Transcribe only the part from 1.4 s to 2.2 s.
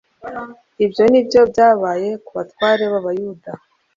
byabaye